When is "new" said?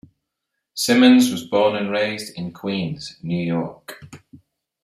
3.21-3.37